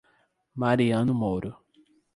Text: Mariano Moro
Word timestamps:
Mariano 0.55 1.13
Moro 1.13 1.61